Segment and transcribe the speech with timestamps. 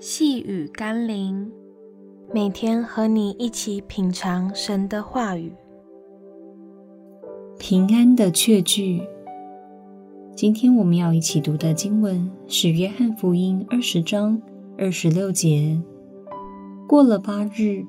[0.00, 1.50] 细雨甘霖，
[2.32, 5.52] 每天和你一起品尝神的话语。
[7.58, 9.02] 平安的确据。
[10.36, 14.40] 今天我们要一起读的经文是《约翰福音》二十章
[14.78, 15.82] 二十六节。
[16.86, 17.84] 过了八日，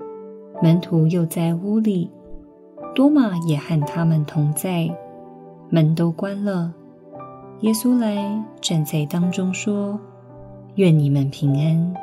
[0.63, 2.09] 门徒又在屋里，
[2.95, 4.89] 多玛也和他们同在，
[5.69, 6.73] 门都关了。
[7.59, 9.99] 耶稣来站在当中说。
[10.79, 11.93] 愿你们平安。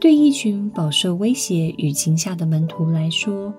[0.00, 3.52] 对一群饱受威胁与惊吓的门徒来说，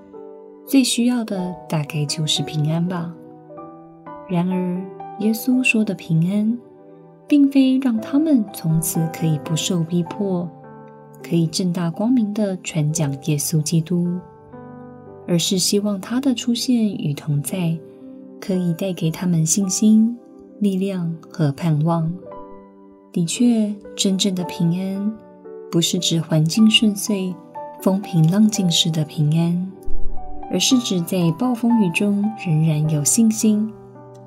[0.66, 3.14] 最需要的大概就是平安吧。
[4.30, 4.82] 然而，
[5.20, 6.58] 耶稣说的平安，
[7.28, 10.50] 并非让他们从此可以不受逼迫，
[11.22, 14.08] 可以正大光明地传讲耶稣基督，
[15.28, 17.78] 而是希望他的出现与同在，
[18.40, 20.18] 可以带给他们信心、
[20.60, 22.10] 力量和盼望。
[23.14, 25.14] 的确，真正的平安，
[25.72, 27.32] 不是指环境顺遂、
[27.80, 29.72] 风平浪静式的平安，
[30.52, 33.72] 而是指在暴风雨中仍然有信心、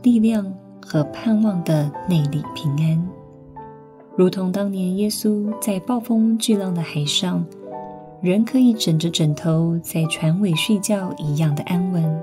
[0.04, 0.46] 力量
[0.80, 3.08] 和盼望的内里平安。
[4.14, 7.44] 如同当年耶稣在暴风巨浪的海上，
[8.22, 12.22] 仍可以枕着枕头在船尾睡觉一样的安稳。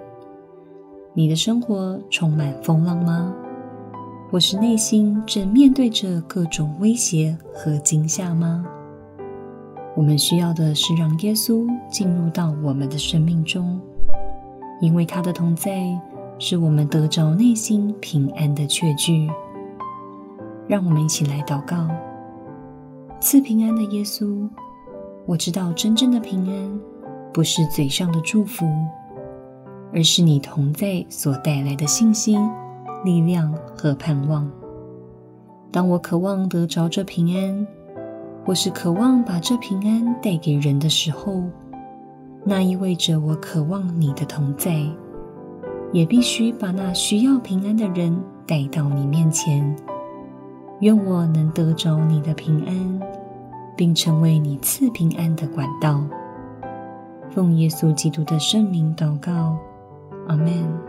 [1.13, 3.35] 你的生活充满风浪吗？
[4.33, 8.65] 或是内心正面对着各种威胁和惊吓吗？
[9.95, 13.79] 我们需要的是让耶稣进入到我们的生命中，
[14.81, 15.87] 因为他的同在
[16.39, 19.29] 是我们得着内心平安的确据。
[20.67, 21.87] 让我们一起来祷告：
[23.19, 24.49] 赐平安的耶稣，
[25.27, 26.79] 我知道真正的平安
[27.31, 28.65] 不是嘴上的祝福，
[29.93, 32.41] 而是你同在所带来的信心。
[33.03, 34.49] 力量和盼望。
[35.71, 37.67] 当我渴望得着这平安，
[38.45, 41.43] 或是渴望把这平安带给人的时候，
[42.43, 44.85] 那意味着我渴望你的同在，
[45.91, 48.15] 也必须把那需要平安的人
[48.45, 49.75] 带到你面前。
[50.79, 53.01] 愿我能得着你的平安，
[53.75, 56.03] 并成为你赐平安的管道。
[57.29, 59.57] 奉耶稣基督的圣名祷告，
[60.27, 60.82] 阿门。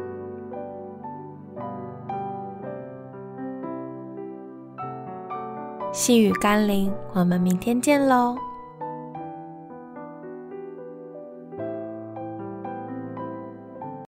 [5.94, 8.36] 细雨甘霖，我们明天见喽。